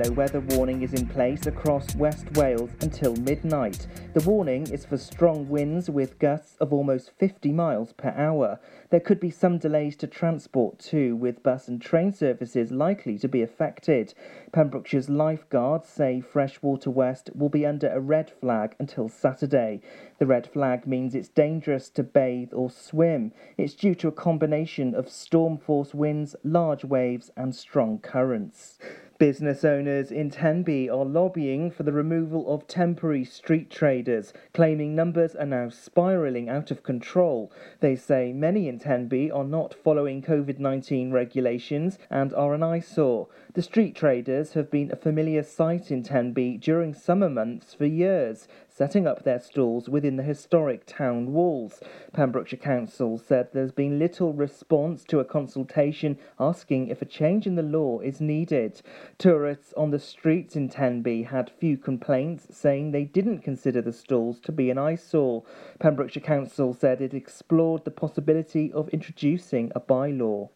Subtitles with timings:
[0.00, 3.86] yellow weather warning is in place across West Wales until midnight.
[4.14, 8.58] The warning is for strong winds with gusts of almost 50 miles per hour.
[8.88, 13.28] There could be some delays to transport too, with bus and train services likely to
[13.28, 14.14] be affected.
[14.52, 19.82] Pembrokeshire's lifeguards say Freshwater West will be under a red flag until Saturday.
[20.18, 23.32] The red flag means it's dangerous to bathe or swim.
[23.58, 28.78] It's due to a combination of storm force winds, large waves, and strong currents.
[29.20, 35.36] Business owners in Tenby are lobbying for the removal of temporary street traders, claiming numbers
[35.36, 37.52] are now spiralling out of control.
[37.80, 43.28] They say many in Tenby are not following COVID 19 regulations and are an eyesore.
[43.52, 48.48] The street traders have been a familiar sight in Tenby during summer months for years,
[48.80, 51.80] setting up their stalls within the historic town walls.
[52.14, 57.56] Pembrokeshire Council said there's been little response to a consultation asking if a change in
[57.56, 58.80] the law is needed.
[59.18, 64.40] Tourists on the streets in Tenby had few complaints, saying they didn't consider the stalls
[64.40, 65.44] to be an eyesore.
[65.78, 70.48] Pembrokeshire Council said it explored the possibility of introducing a bylaw.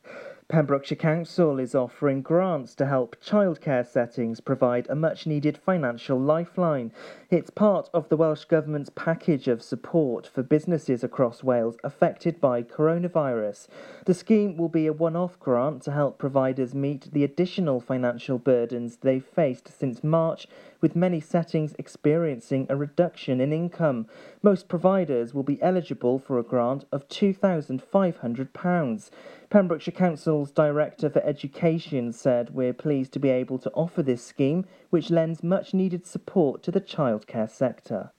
[0.47, 6.93] Pembrokeshire Council is offering grants to help childcare settings provide a much needed financial lifeline.
[7.31, 12.63] It's part of the Welsh Government's package of support for businesses across Wales affected by
[12.63, 13.69] coronavirus.
[14.05, 18.39] The scheme will be a one off grant to help providers meet the additional financial
[18.39, 20.47] burdens they've faced since March,
[20.83, 24.07] with many settings experiencing a reduction in income.
[24.43, 29.11] Most providers will be eligible for a grant of £2,500.
[29.55, 34.67] Pembrokeshire Council's Director for Education said, We're pleased to be able to offer this scheme,
[34.91, 38.11] which lends much needed support to the childcare sector.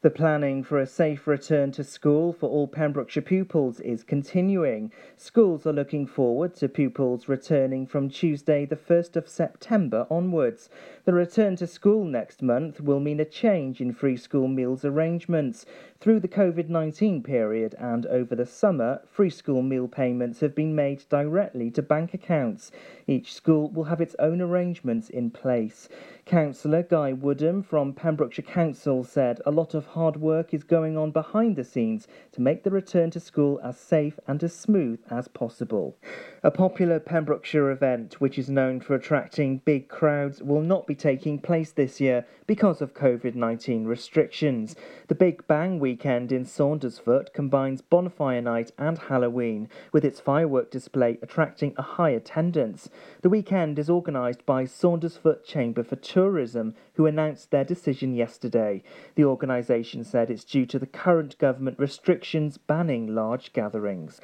[0.00, 4.92] The planning for a safe return to school for all Pembrokeshire pupils is continuing.
[5.16, 10.70] Schools are looking forward to pupils returning from Tuesday, the 1st of September onwards.
[11.04, 15.66] The return to school next month will mean a change in free school meals arrangements.
[15.98, 20.76] Through the COVID 19 period and over the summer, free school meal payments have been
[20.76, 22.70] made directly to bank accounts.
[23.08, 25.88] Each school will have its own arrangements in place.
[26.24, 31.10] Councillor Guy Woodham from Pembrokeshire Council said a lot of hard work is going on
[31.10, 35.28] behind the scenes to make the return to school as safe and as smooth as
[35.28, 35.96] possible.
[36.42, 41.38] A popular Pembrokeshire event, which is known for attracting big crowds, will not be taking
[41.38, 44.76] place this year because of COVID 19 restrictions.
[45.08, 51.18] The Big Bang weekend in Saundersfoot combines Bonfire Night and Halloween, with its firework display
[51.22, 52.90] attracting a high attendance.
[53.22, 58.82] The weekend is organised by Saundersfoot Chamber for Tourism, who announced their decision yesterday.
[59.14, 64.20] The organisation said it's due to the current government restrictions banning large gatherings.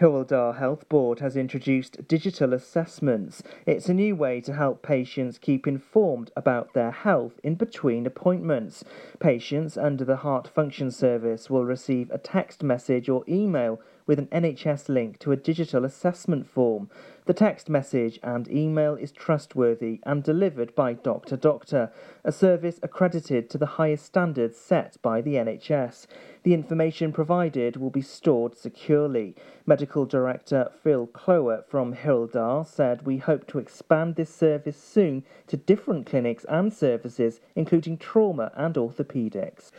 [0.00, 3.44] Dda Health Board has introduced digital assessments.
[3.64, 8.82] It's a new way to help patients keep informed about their health in between appointments.
[9.20, 14.26] Patients under the Heart Function Service will receive a text message or email with an
[14.26, 16.90] NHS link to a digital assessment form.
[17.26, 21.90] The text message and email is trustworthy and delivered by Doctor Doctor,
[22.22, 26.06] a service accredited to the highest standards set by the NHS.
[26.42, 29.34] The information provided will be stored securely.
[29.64, 35.56] Medical Director Phil Kloer from Dda said we hope to expand this service soon to
[35.56, 39.70] different clinics and services, including trauma and orthopaedics.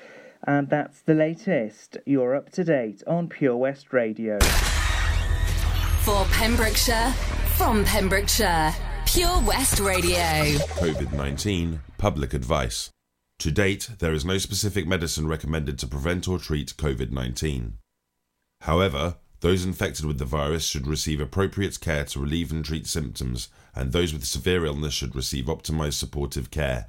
[0.48, 1.98] And that's the latest.
[2.08, 4.40] You're up to date on Pure West Radio.
[6.06, 7.12] For Pembrokeshire,
[7.58, 8.76] from Pembrokeshire,
[9.08, 10.20] Pure West Radio.
[10.78, 12.92] COVID 19 Public Advice.
[13.40, 17.80] To date, there is no specific medicine recommended to prevent or treat COVID 19.
[18.62, 23.50] However, those infected with the virus should receive appropriate care to relieve and treat symptoms,
[23.74, 26.88] and those with severe illness should receive optimized supportive care.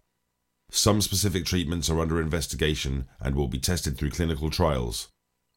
[0.70, 5.08] Some specific treatments are under investigation and will be tested through clinical trials.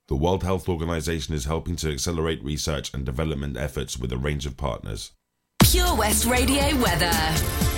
[0.10, 4.48] The World Health Organization is helping to accelerate research and development efforts with a range
[4.48, 5.12] of partners.
[5.64, 7.12] Pure West Radio weather.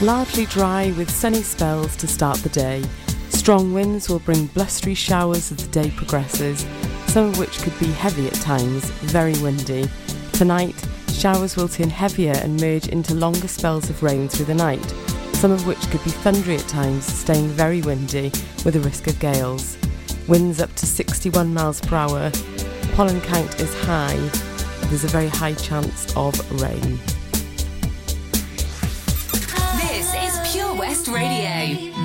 [0.02, 2.86] Largely dry with sunny spells to start the day.
[3.28, 6.66] Strong winds will bring blustery showers as the day progresses,
[7.08, 9.90] some of which could be heavy at times, very windy.
[10.32, 10.82] Tonight,
[11.12, 14.90] showers will turn heavier and merge into longer spells of rain through the night,
[15.34, 18.32] some of which could be thundery at times, staying very windy
[18.64, 19.76] with a risk of gales
[20.32, 22.32] winds up to 61 miles per hour.
[22.94, 24.16] Pollen count is high.
[24.88, 27.00] There's a very high chance of rain.
[29.76, 32.01] This is Pure West Radio.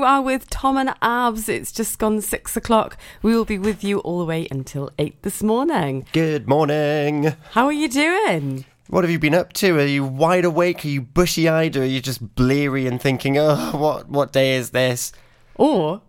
[0.00, 1.46] You are with Tom and Abs.
[1.46, 2.96] It's just gone six o'clock.
[3.20, 6.06] We will be with you all the way until eight this morning.
[6.14, 7.34] Good morning.
[7.50, 8.64] How are you doing?
[8.88, 9.78] What have you been up to?
[9.78, 10.86] Are you wide awake?
[10.86, 11.76] Are you bushy eyed?
[11.76, 15.12] Or are you just bleary and thinking, oh, what, what day is this?
[15.56, 16.00] Or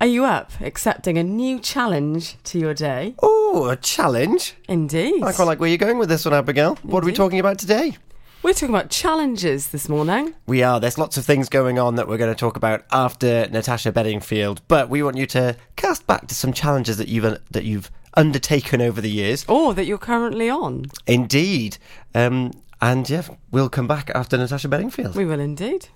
[0.00, 3.16] are you up accepting a new challenge to your day?
[3.20, 4.54] Oh, a challenge.
[4.68, 5.24] Indeed.
[5.24, 6.76] I quite like where you're going with this one, Abigail.
[6.84, 7.96] What are we talking about today?
[8.44, 10.34] We're talking about challenges this morning.
[10.46, 10.78] We are.
[10.78, 14.60] There's lots of things going on that we're going to talk about after Natasha Bedingfield,
[14.68, 18.82] but we want you to cast back to some challenges that you've that you've undertaken
[18.82, 19.46] over the years.
[19.48, 20.84] Or that you're currently on.
[21.06, 21.78] Indeed.
[22.14, 25.16] Um, and yeah, we'll come back after Natasha Bedingfield.
[25.16, 25.88] We will indeed.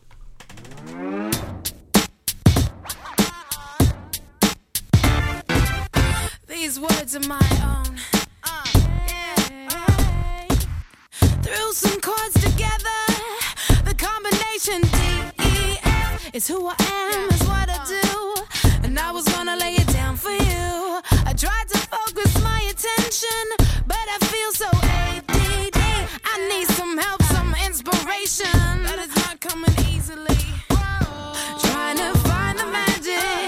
[6.46, 8.17] These words are my own.
[11.48, 13.00] Threw some chords together.
[13.84, 14.98] The combination D
[15.40, 18.34] E F is who I am, is what I do.
[18.84, 21.00] And I was gonna lay it down for you.
[21.24, 23.44] I tried to focus my attention,
[23.86, 24.68] but I feel so
[25.06, 25.80] ADD.
[26.32, 28.84] I need some help, some inspiration.
[28.84, 30.36] But it's not coming easily.
[30.68, 33.47] Trying to find the magic.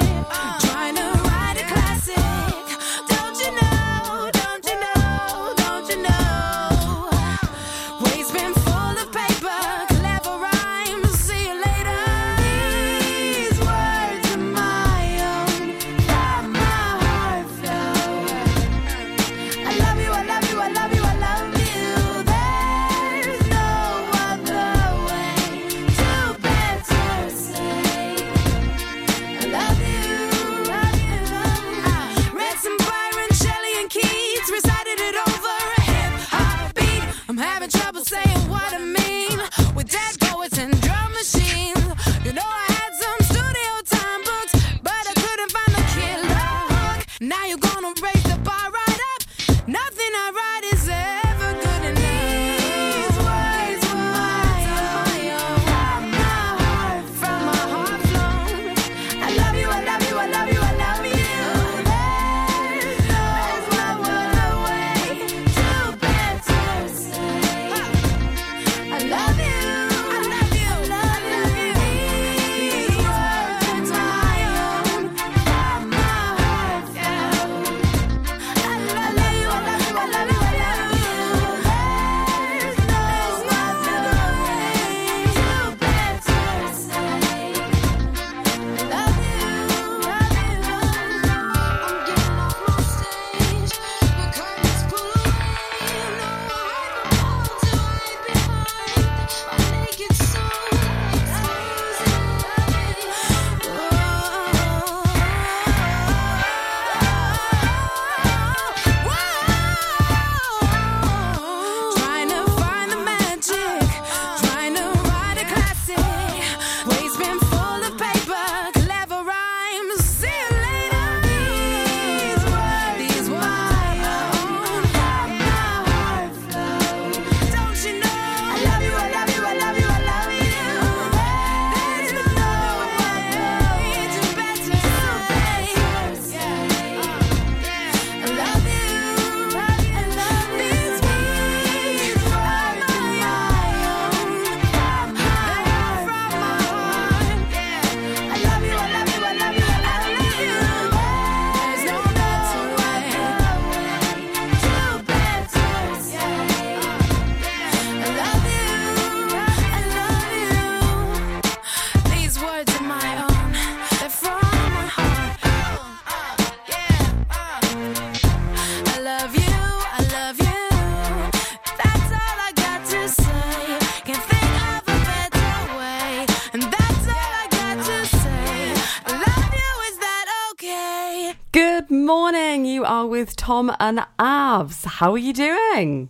[181.52, 182.64] Good morning.
[182.64, 184.84] You are with Tom and Abs.
[184.84, 186.08] How are you doing?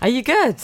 [0.00, 0.54] Are you good?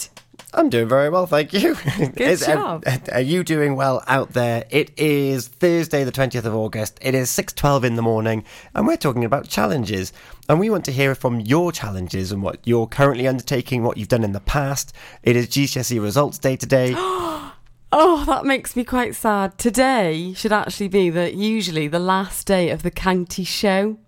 [0.53, 1.75] I'm doing very well, thank you.
[2.15, 2.85] Good job.
[3.13, 4.67] are you doing well out there?
[4.71, 6.97] It is Thursday, the 20th of August.
[7.03, 10.13] It is 6:12 in the morning, and we're talking about challenges.
[10.49, 14.07] And we want to hear from your challenges and what you're currently undertaking, what you've
[14.07, 14.95] done in the past.
[15.25, 16.95] It is GCSE results day today.
[17.97, 19.57] Oh, that makes me quite sad.
[19.57, 23.99] Today should actually be the usually the last day of the county show.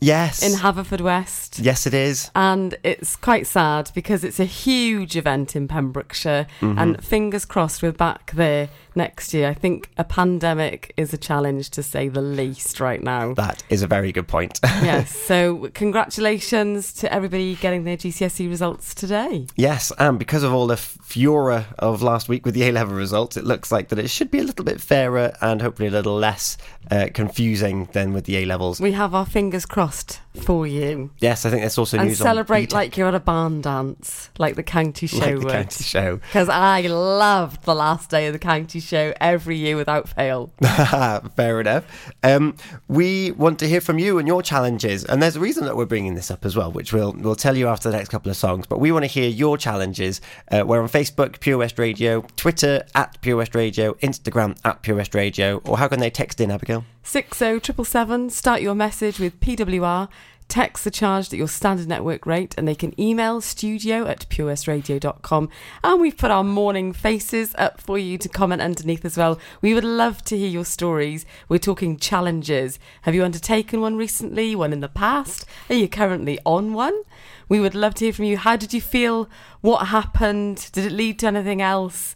[0.00, 0.42] Yes.
[0.42, 1.64] in Haverfordwest.
[1.64, 2.30] yes, it is.
[2.34, 6.78] And it's quite sad because it's a huge event in Pembrokeshire, Mm-hmm.
[6.78, 9.48] and fingers crossed we're back there next year.
[9.48, 13.34] I think a pandemic is a challenge to say the least right now.
[13.34, 14.60] That is a very good point.
[14.62, 19.46] yes, so congratulations to everybody getting their GCSE results today.
[19.56, 23.36] yes, and because of all the furor of last week with the A level results,
[23.36, 26.16] it looks like that it should be a little bit fairer and hopefully a little
[26.16, 26.56] less
[26.90, 28.80] uh, confusing than with the A levels.
[28.80, 31.10] We have our fingers crossed for you.
[31.18, 34.30] Yes, I think that's also and news celebrate on like you're at a barn dance,
[34.38, 36.16] like the county show like the county show.
[36.16, 40.52] Because I loved the last day of the county show every year without fail.
[41.36, 42.12] Fair enough.
[42.22, 42.56] Um,
[42.88, 45.86] we want to hear from you and your challenges, and there's a reason that we're
[45.86, 48.36] bringing this up as well, which we'll we'll tell you after the next couple of
[48.36, 48.66] songs.
[48.66, 50.20] But we want to hear your challenges.
[50.50, 54.96] Uh, we're on Facebook, Pure West Radio, Twitter at Pure West Radio, Instagram at Pure
[54.96, 56.84] West Radio, or how can they text in, Abigail?
[57.06, 60.08] 60777, start your message with PWR,
[60.54, 65.48] text the charge at your standard network rate, and they can email studio at purewestradio.com.
[65.82, 69.40] And we've put our morning faces up for you to comment underneath as well.
[69.60, 71.26] We would love to hear your stories.
[71.48, 72.78] We're talking challenges.
[73.02, 75.44] Have you undertaken one recently, one in the past?
[75.68, 77.02] Are you currently on one?
[77.48, 78.36] We would love to hear from you.
[78.36, 79.28] How did you feel?
[79.60, 80.70] What happened?
[80.70, 82.14] Did it lead to anything else?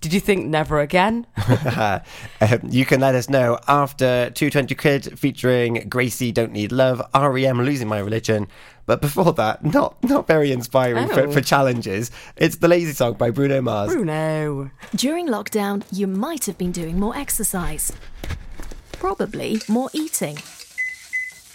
[0.00, 1.26] Did you think never again?
[1.76, 2.00] um,
[2.70, 7.86] you can let us know after 220 KID featuring Gracey Don't Need Love, REM Losing
[7.88, 8.46] My Religion.
[8.86, 11.30] But before that, not not very inspiring for, Oh.
[11.32, 12.10] for challenges.
[12.36, 13.92] It's the Lazy Song by Bruno Mars.
[13.92, 14.70] Bruno.
[14.96, 17.92] During lockdown, you might have been doing more exercise.
[18.92, 20.38] Probably more eating.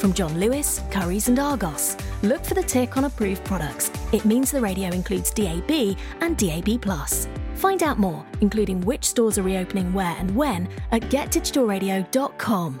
[0.00, 1.94] From John Lewis, Curry's, and Argos.
[2.22, 3.90] Look for the tick on approved products.
[4.12, 6.82] It means the radio includes DAB and DAB.
[7.56, 12.80] Find out more, including which stores are reopening where and when, at getdigitalradio.com.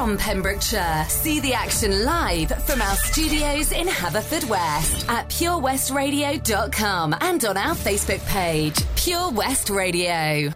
[0.00, 1.04] from Pembrokeshire.
[1.08, 8.26] See the action live from our studios in Haverfordwest at purewestradio.com and on our Facebook
[8.26, 10.54] page, Pure West Radio.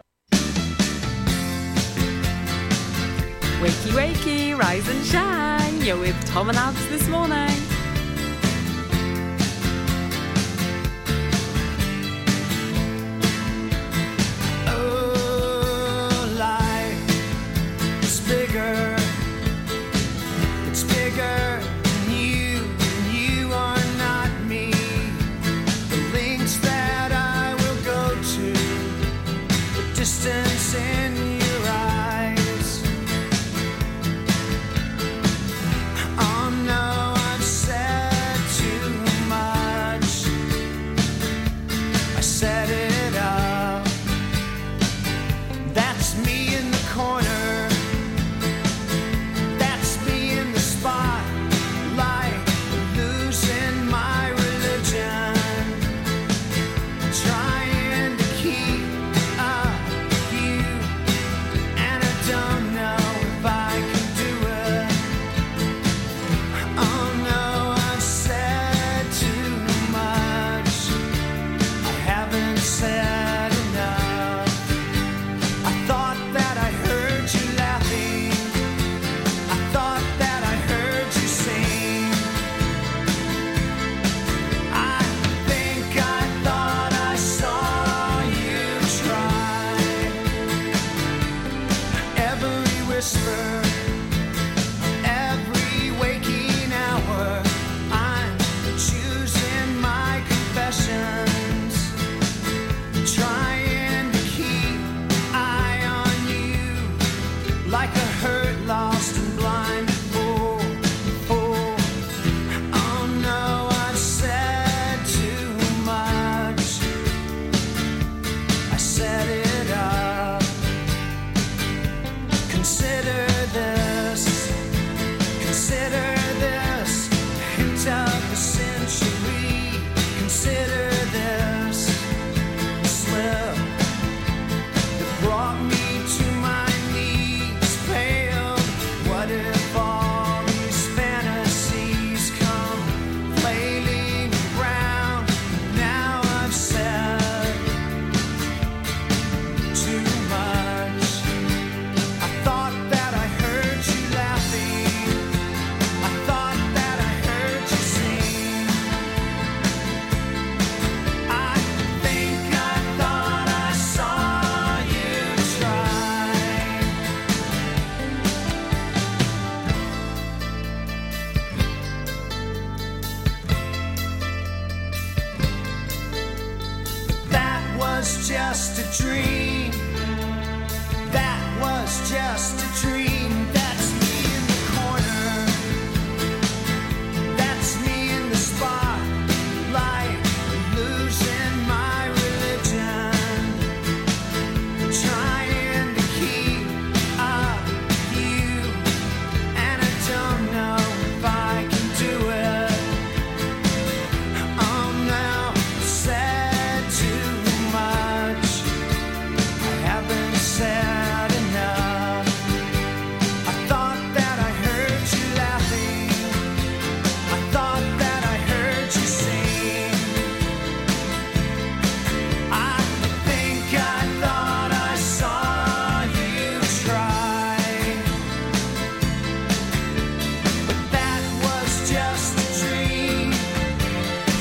[3.60, 5.82] Wakey, wakey, rise and shine.
[5.82, 7.53] You're with Tom and Abs this morning.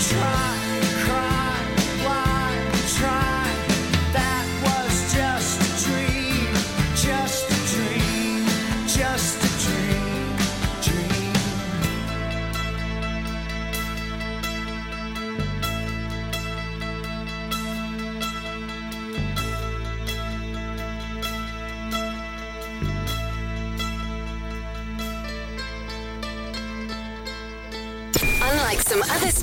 [0.10, 0.33] try.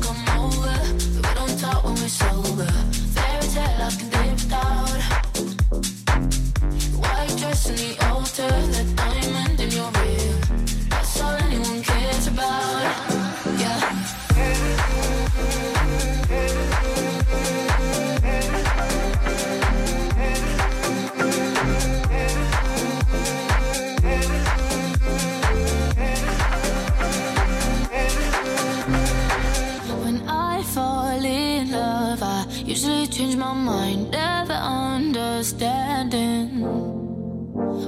[0.00, 0.76] Come over,
[1.14, 2.66] we don't talk when we're sober.
[3.14, 5.00] Fairy tale I can live without.
[7.00, 8.84] White dress and the altar, the
[33.54, 36.60] my mind, never understanding.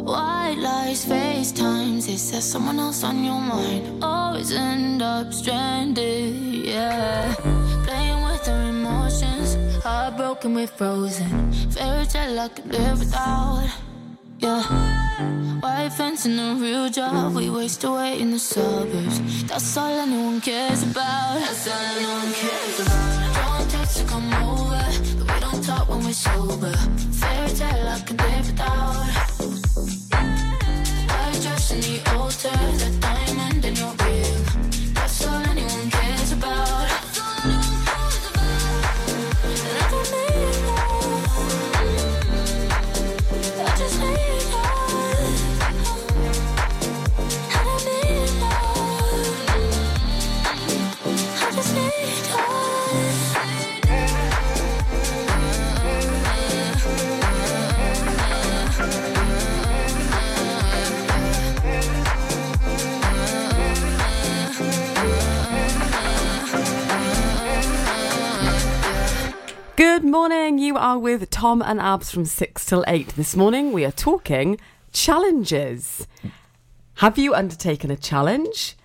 [0.04, 4.02] White lies, FaceTimes, it says someone else on your mind.
[4.02, 7.34] Always end up stranded, yeah.
[7.84, 11.52] Playing with our emotions, heartbroken, we're frozen.
[11.70, 13.68] Fairy tale I could live without,
[14.38, 14.62] yeah.
[15.60, 19.44] White fence and a real job, we waste away in the suburbs.
[19.44, 21.40] That's all anyone cares about.
[21.40, 23.58] That's all anyone cares about.
[23.58, 24.55] Don't text to come over,
[25.88, 26.72] when we're sober.
[27.20, 29.06] Fairy tale I could live without.
[31.10, 34.45] White dress in the altar, the diamond in your ring.
[70.96, 73.08] Are with Tom and Abs from 6 till 8.
[73.16, 74.58] This morning we are talking
[74.94, 76.06] challenges.
[76.96, 78.78] Have you undertaken a challenge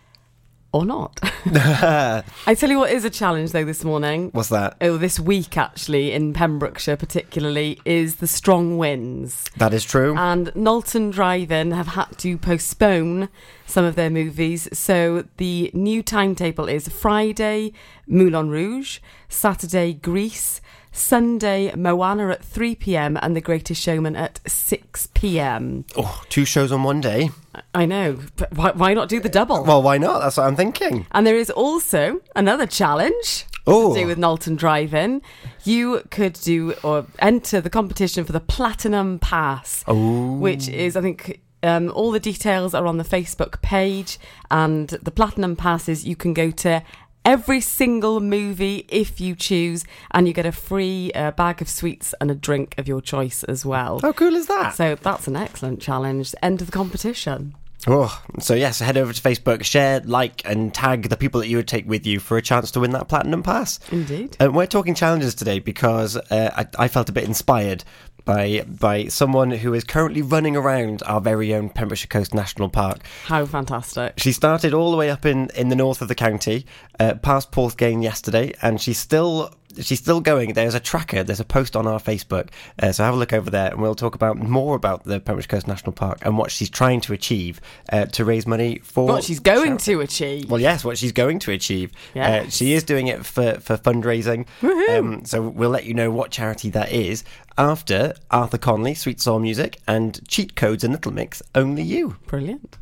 [0.74, 1.22] or not?
[1.46, 4.30] I tell you what is a challenge though this morning.
[4.34, 4.76] What's that?
[4.82, 9.50] Oh, this week actually in Pembrokeshire particularly is the strong winds.
[9.56, 10.14] That is true.
[10.18, 13.30] And Knowlton Drive-In have had to postpone
[13.66, 14.68] some of their movies.
[14.78, 17.72] So the new timetable is Friday,
[18.06, 20.60] Moulin Rouge, Saturday, Grease,
[20.92, 25.86] Sunday, Moana at 3 pm, and The Greatest Showman at 6 pm.
[25.98, 27.30] Oh, two shows on one day.
[27.74, 29.64] I know, but why, why not do the double?
[29.64, 30.20] Well, why not?
[30.20, 31.06] That's what I'm thinking.
[31.12, 33.94] And there is also another challenge Oh.
[33.94, 35.22] to do with Knowlton Drive-In.
[35.64, 40.34] You could do or enter the competition for the Platinum Pass, Oh.
[40.38, 41.42] which is, I think.
[41.64, 44.18] Um, all the details are on the Facebook page,
[44.50, 46.82] and the Platinum Passes you can go to
[47.26, 52.14] every single movie if you choose, and you get a free uh, bag of sweets
[52.22, 54.00] and a drink of your choice as well.
[54.00, 54.76] How cool is that?
[54.76, 56.34] So that's an excellent challenge.
[56.42, 57.56] End of the competition.
[57.88, 61.58] Oh, so yes, head over to Facebook, share, like, and tag the people that you
[61.58, 63.80] would take with you for a chance to win that platinum pass.
[63.92, 64.38] Indeed.
[64.40, 67.84] And we're talking challenges today because uh, I, I felt a bit inspired
[68.26, 73.00] by by someone who is currently running around our very own Pembrokeshire Coast National Park.
[73.26, 74.14] How fantastic!
[74.18, 76.66] She started all the way up in, in the north of the county,
[77.00, 80.54] uh, past Porthgain yesterday, and she's still she's still going.
[80.54, 82.50] There's a tracker, there's a post on our Facebook,
[82.82, 85.48] uh, so have a look over there, and we'll talk about more about the Pembrokeshire
[85.50, 89.24] Coast National Park and what she's trying to achieve uh, to raise money for What
[89.24, 90.50] she's going to achieve.
[90.50, 91.92] well, yes, what she's going to achieve.
[92.14, 92.48] Yes.
[92.48, 94.46] Uh, she is doing it for, for fundraising.
[94.90, 97.24] Um, so we'll let you know what charity that is
[97.58, 102.18] after Arthur Conley, Sweet Soul Music, and Cheat Codes and Little Mix, Only You.
[102.28, 102.78] Brilliant.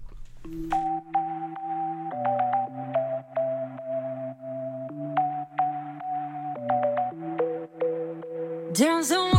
[8.71, 9.38] Dance on.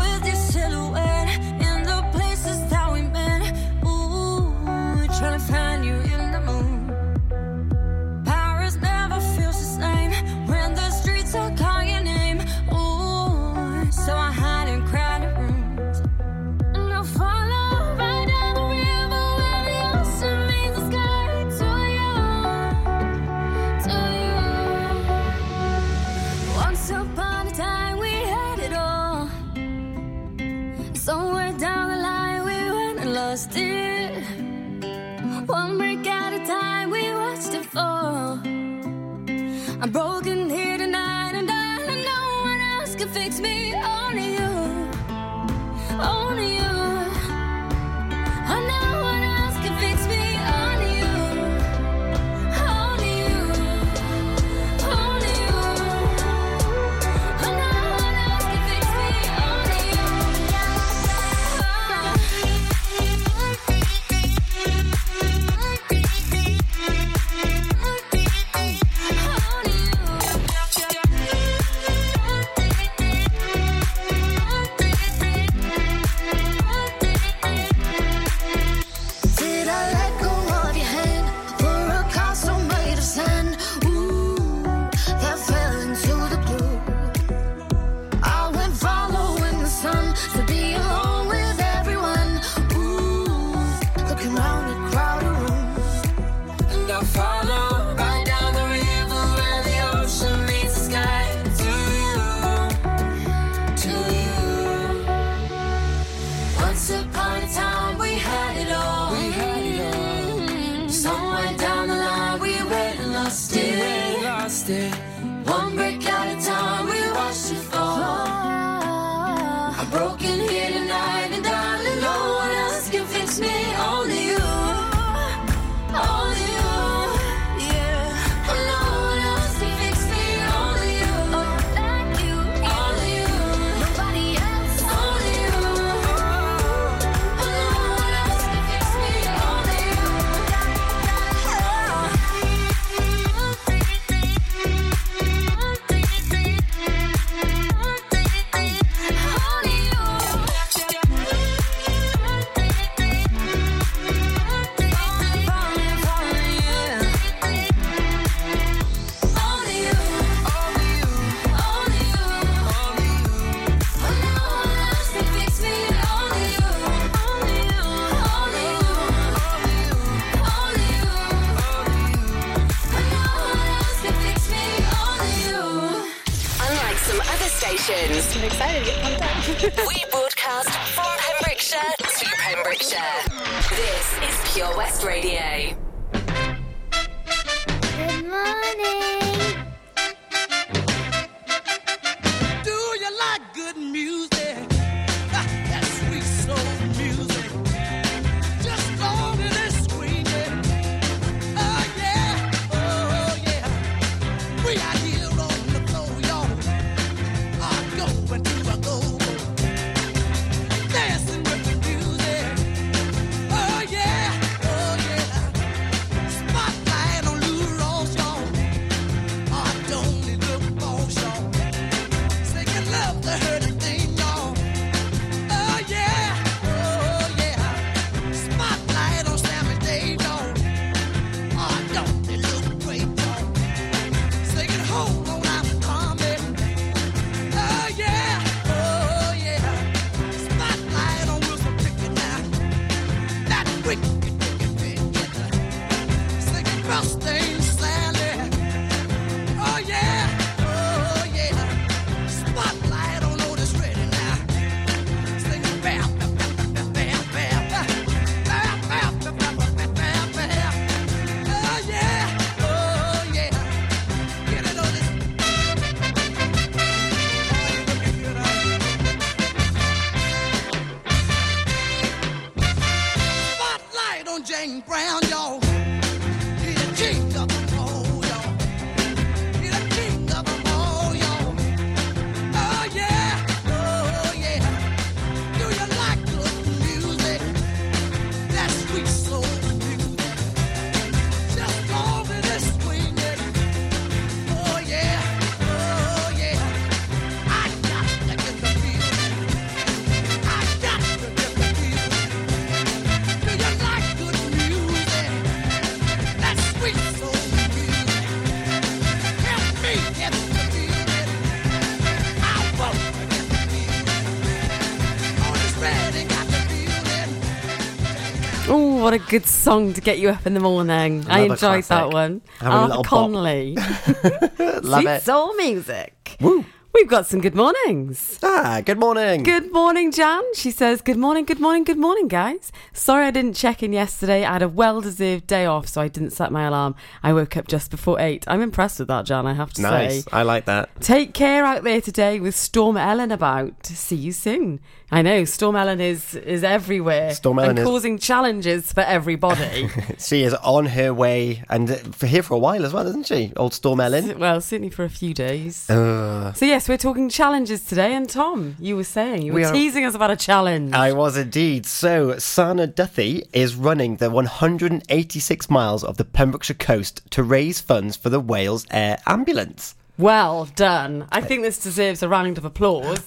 [319.10, 321.24] What a good song to get you up in the morning.
[321.28, 322.42] I Another enjoyed that one.
[322.60, 323.08] Having Arthur.
[323.08, 323.74] Conley.
[324.84, 325.22] Love Sweet it.
[325.24, 326.36] soul music.
[326.40, 326.64] Woo.
[326.94, 328.38] We've got some good mornings.
[328.40, 329.42] Ah, good morning.
[329.42, 330.42] Good morning, Jan.
[330.54, 332.70] She says, Good morning, good morning, good morning, guys.
[332.92, 334.44] Sorry I didn't check in yesterday.
[334.44, 336.94] I had a well deserved day off, so I didn't set my alarm.
[337.22, 338.44] I woke up just before eight.
[338.46, 340.24] I'm impressed with that, Jan, I have to Nice.
[340.24, 340.30] say.
[340.32, 340.88] I like that.
[341.00, 343.86] Take care out there today with Storm Ellen about.
[343.86, 344.78] See you soon.
[345.12, 349.88] I know Storm Ellen is is everywhere Storm Ellen and is- causing challenges for everybody.
[350.18, 353.26] She is on her way and uh, for here for a while as well, isn't
[353.26, 353.52] she?
[353.56, 354.38] Old Storm Ellen.
[354.38, 355.90] well, certainly for a few days.
[355.90, 358.14] Uh, So yes, we're talking challenges today.
[358.14, 360.92] And Tom, you were saying you were We are- teasing us about a challenge.
[360.94, 361.86] I was indeed.
[361.86, 368.16] So, Sana Duthie is running the 186 miles of the Pembrokeshire coast to raise funds
[368.16, 369.94] for the Wales Air Ambulance.
[370.18, 371.26] Well done.
[371.32, 373.22] I think this deserves a round of applause.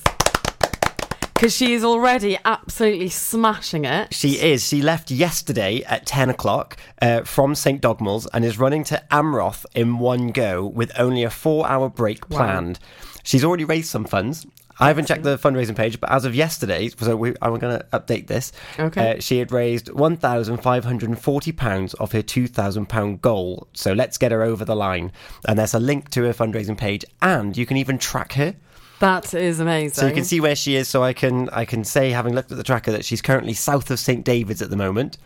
[1.33, 4.13] Because she is already absolutely smashing it.
[4.13, 4.65] She is.
[4.67, 7.81] She left yesterday at 10 o'clock uh, from St.
[7.81, 12.29] Dogmaels and is running to Amroth in one go with only a four hour break
[12.29, 12.37] Wow.
[12.37, 12.79] planned.
[13.23, 14.45] She's already raised some funds.
[14.79, 17.85] I haven't checked the fundraising page, but as of yesterday, so we, I'm going to
[17.93, 18.51] update this.
[18.79, 19.17] Okay.
[19.17, 23.67] Uh, she had raised £1,540 of her £2,000 goal.
[23.73, 25.11] So let's get her over the line.
[25.47, 28.55] And there's a link to her fundraising page, and you can even track her.
[29.03, 29.95] That is amazing.
[29.95, 30.87] So you can see where she is.
[30.87, 33.91] So I can I can say, having looked at the tracker, that she's currently south
[33.91, 35.17] of St David's at the moment,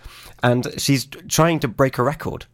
[0.42, 2.48] and she's trying to break a record.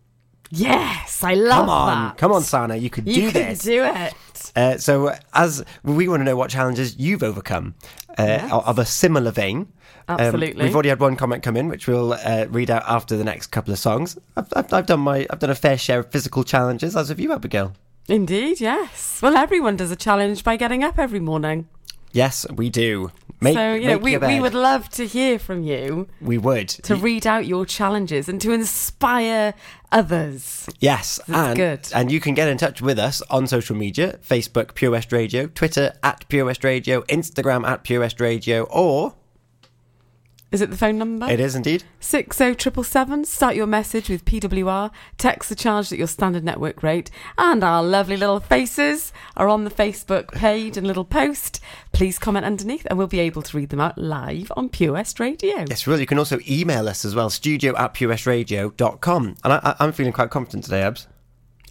[0.50, 2.18] Yes, I love come on, that.
[2.18, 3.60] come on, Sana, you could You do can this.
[3.64, 4.14] do it.
[4.56, 7.74] Uh, so as we want to know what challenges you've overcome
[8.18, 9.72] uh, of a similar vein.
[10.10, 10.62] Um, Absolutely.
[10.66, 13.48] we've already had one comment come in, which we'll uh, read out after the next
[13.48, 14.18] couple of songs.
[14.36, 17.22] I've, I've, I've done my I've done a fair share of physical challenges, as have
[17.22, 17.74] you, Abigail.
[18.08, 19.22] Indeed, yes.
[19.22, 21.68] Well, everyone does a challenge by getting up every morning.
[22.12, 23.12] Yes, we do.
[23.42, 26.96] Make, so, you know, we, we would love to hear from you we would to
[26.96, 29.54] read out your challenges and to inspire
[29.92, 30.70] others.
[30.80, 31.90] Yes, That's and, good.
[31.94, 35.48] and you can get in touch with us on social media Facebook Pure West Radio,
[35.48, 39.14] Twitter at Pure West Radio, Instagram at Pure West Radio, or
[40.54, 41.28] Is it the phone number?
[41.28, 41.84] it is indeed.
[42.00, 43.26] Six oh triple seven.
[43.26, 44.92] Start your message with PWR.
[45.18, 49.64] Text the charge at your standard network rate, and our lovely little faces are on
[49.64, 51.60] the Facebook page and little post.
[51.92, 55.20] Please comment underneath, and we'll be able to read them out live on Pure West
[55.20, 55.66] Radio.
[55.68, 56.02] Yes, really.
[56.02, 59.36] You can also email us as well, studio at purewestradio.com.
[59.44, 61.08] And I, I'm feeling quite confident today, Abs.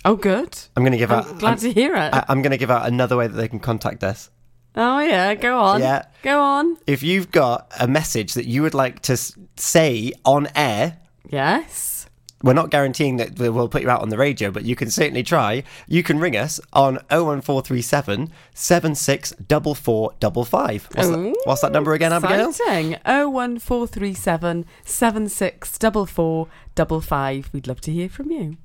[0.04, 0.58] Oh, good.
[0.76, 1.38] I'm going to give I'm out.
[1.38, 2.12] glad I'm, to hear it.
[2.12, 4.28] I, I'm going to give out another way that they can contact us.
[4.76, 5.80] Oh yeah, go on.
[5.80, 6.04] Yeah.
[6.22, 6.76] go on.
[6.86, 9.16] If you've got a message that you would like to
[9.56, 10.98] say on air,
[11.30, 12.06] Yes.
[12.42, 14.90] we're not guaranteeing that we- we'll put you out on the radio, but you can
[14.90, 15.62] certainly try.
[15.86, 20.88] You can ring us on 01437 764455.
[20.94, 22.50] What's, Ooh, that, what's that number again, Abigail?
[22.50, 22.96] Exciting.
[23.06, 27.50] Oh one four three seven seven six double four double five.
[27.52, 28.56] We'd love to hear from you.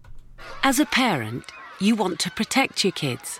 [0.64, 1.46] As a parent,
[1.80, 3.40] you want to protect your kids.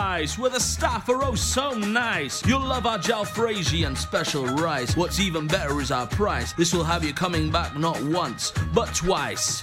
[0.00, 2.42] where the staff are oh so nice.
[2.46, 4.96] You'll love our jalfrezi and special rice.
[4.96, 6.54] What's even better is our price.
[6.54, 9.62] This will have you coming back not once, but twice.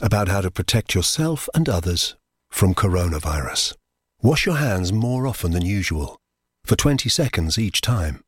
[0.00, 2.16] about how to protect yourself and others
[2.50, 3.74] from coronavirus.
[4.22, 6.18] Wash your hands more often than usual,
[6.64, 8.22] for 20 seconds each time.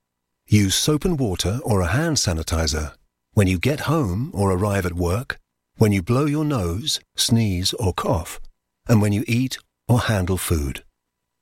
[0.47, 2.95] Use soap and water or a hand sanitizer
[3.35, 5.39] when you get home or arrive at work,
[5.77, 8.41] when you blow your nose, sneeze or cough,
[8.89, 9.59] and when you eat
[9.89, 10.85] or handle food.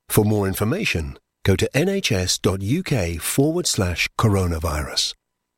[0.09, 5.15] For more information, go to nhs.uk forward slash coronavirus.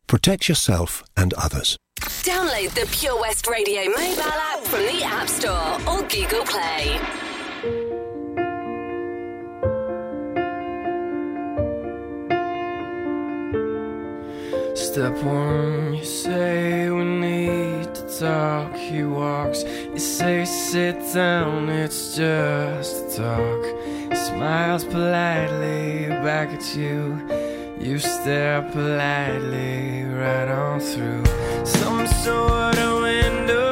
[0.07, 1.77] Protect yourself and others.
[2.03, 6.99] Download the Pure West Radio mobile app from the App Store or Google Play.
[14.75, 18.75] Step one, you say we need to talk.
[18.75, 23.65] He walks, you say sit down, it's just a talk.
[24.11, 27.62] He smiles politely back at you.
[27.83, 31.25] You stare politely right on through
[31.67, 33.72] some sort of window.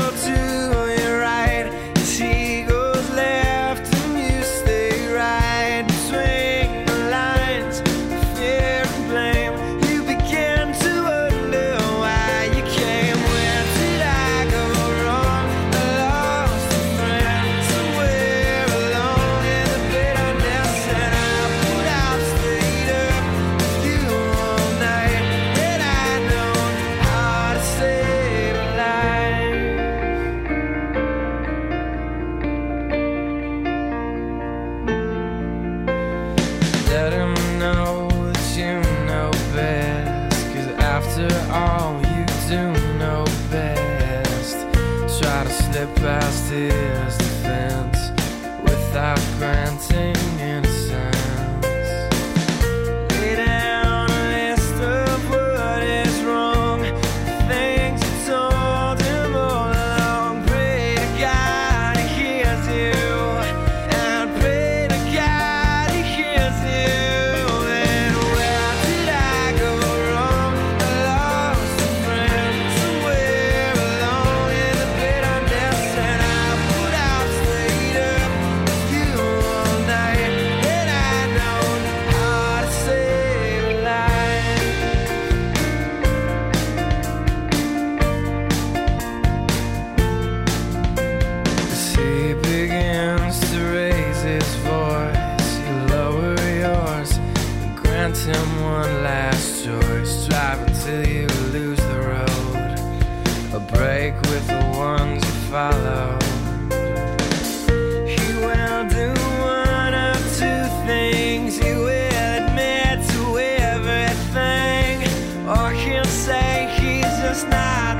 [117.31, 118.00] It's not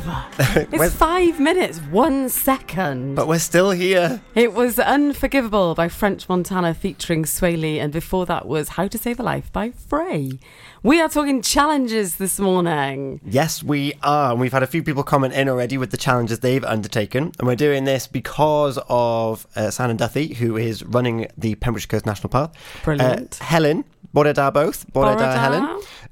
[0.00, 0.26] forever.
[0.72, 3.14] it's five minutes, one second.
[3.14, 4.20] But we're still here.
[4.34, 8.98] It was Unforgivable by French Montana featuring Swae Lee, and before that was How to
[8.98, 10.38] Save a Life by Fray.
[10.82, 13.20] We are talking challenges this morning.
[13.24, 14.32] Yes, we are.
[14.32, 17.32] And we've had a few people comment in already with the challenges they've undertaken.
[17.38, 22.06] And we're doing this because of uh, and Duthie, who is running the Pembrokeshire Coast
[22.06, 22.52] National Path.
[22.84, 23.38] Brilliant.
[23.40, 25.64] Uh, Helen Bore da both, Bore da, Helen.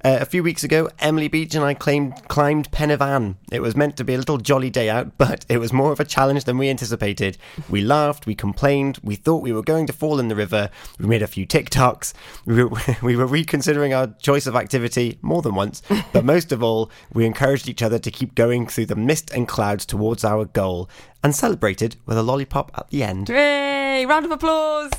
[0.05, 3.38] Uh, a few weeks ago, Emily Beach and I claimed, climbed Pen y Fan.
[3.51, 5.99] It was meant to be a little jolly day out, but it was more of
[5.99, 7.38] a challenge than we anticipated.
[7.70, 11.07] We laughed, we complained, we thought we were going to fall in the river, we
[11.07, 12.12] made a few TikToks,
[12.44, 15.82] we were, we were reconsidering our choice of activity more than once,
[16.12, 19.49] but most of all, we encouraged each other to keep going through the mist and
[19.49, 20.90] clouds towards our goal
[21.24, 23.28] and celebrated with a lollipop at the end.
[23.28, 24.05] Hooray!
[24.05, 24.92] Round of applause!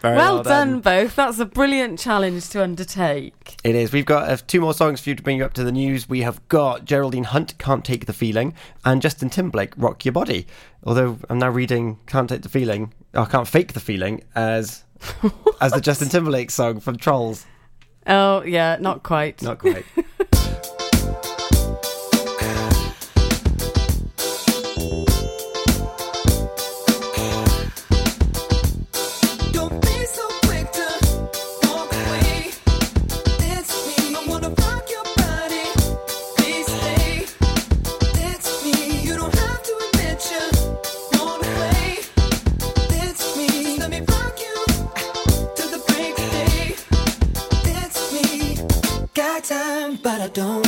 [0.00, 0.70] Very well, well done.
[0.70, 0.80] done.
[0.80, 1.16] both.
[1.16, 3.56] That's a brilliant challenge to undertake.
[3.64, 3.92] It is.
[3.92, 6.08] We've got uh, two more songs for you to bring you up to the news.
[6.08, 10.46] We have got Geraldine Hunt, Can't Take the Feeling, and Justin Timberlake, Rock Your Body.
[10.84, 14.84] Although I'm now reading Can't Take the Feeling, I Can't Fake the Feeling as
[15.60, 17.44] as the Justin Timberlake song from Trolls.
[18.06, 19.42] Oh, yeah, not quite.
[19.42, 19.84] Not quite.
[50.28, 50.67] don't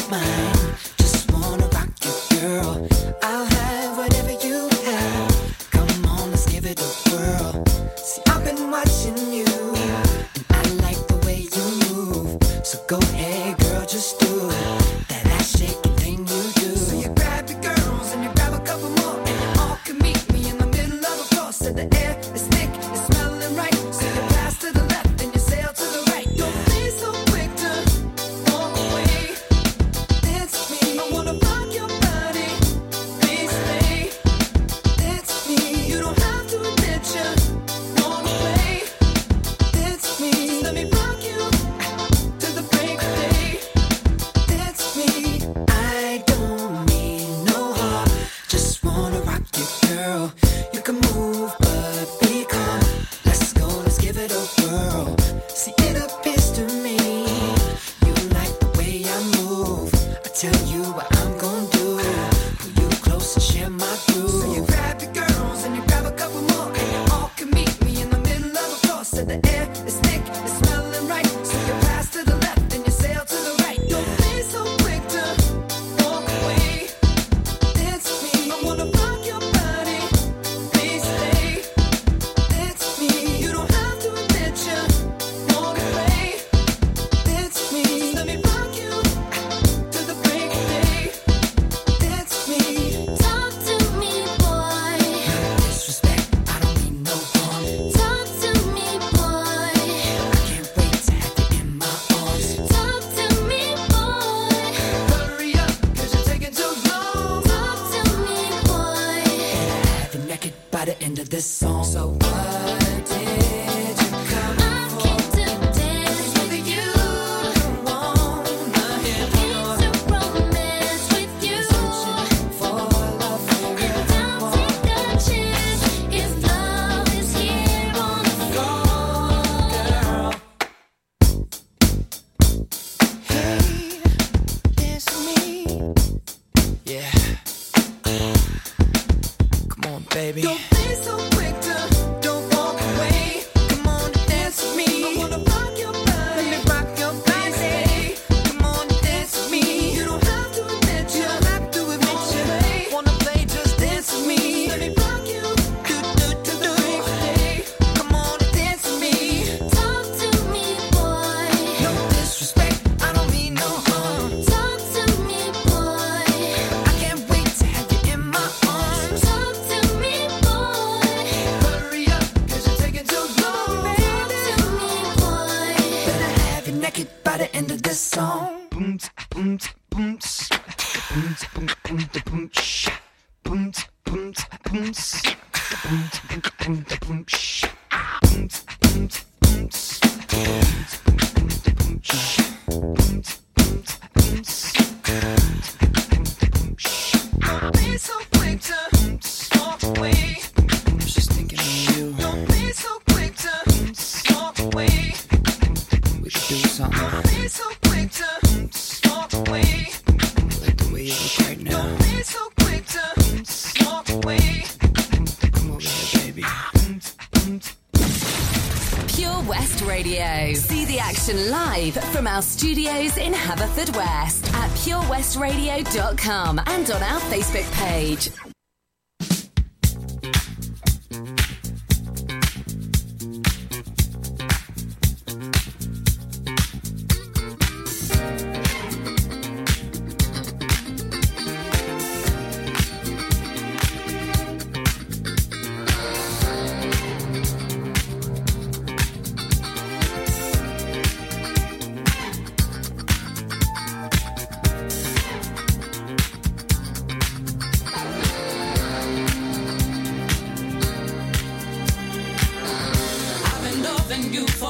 [225.85, 228.50] purewestradio.com and on our Facebook page.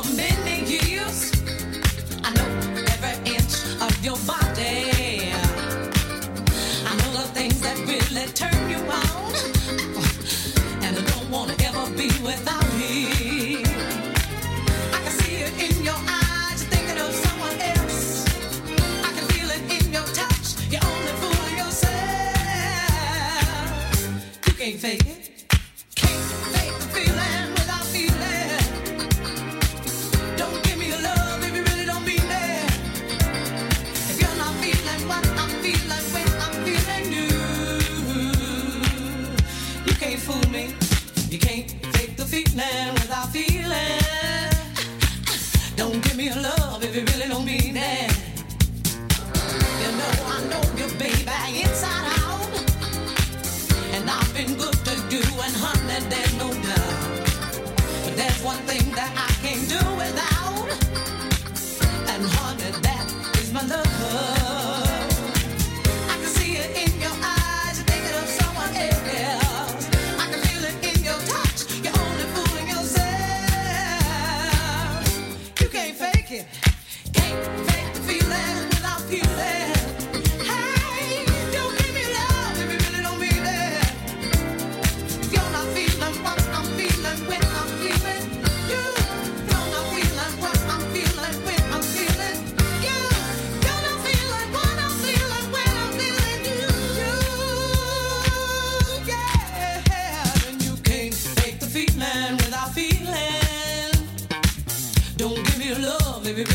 [0.03, 0.30] Loving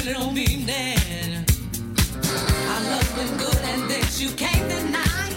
[0.08, 0.14] Our
[2.92, 5.34] love good and this you can't deny.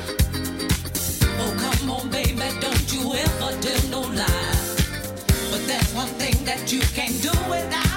[1.41, 4.27] Oh, come on, baby, don't you ever tell no.
[5.51, 7.88] But there's one thing that you can't do without.